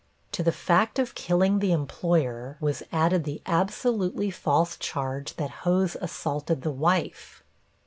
To 0.31 0.41
the 0.41 0.51
fact 0.51 0.97
of 0.97 1.13
killing 1.13 1.59
the 1.59 1.71
employer 1.71 2.57
was 2.59 2.81
added 2.91 3.23
the 3.23 3.39
absolutely 3.45 4.31
false 4.31 4.75
charge 4.77 5.35
that 5.35 5.51
Hose 5.61 5.95
assaulted 6.01 6.63
the 6.63 6.71
wife. 6.71 7.43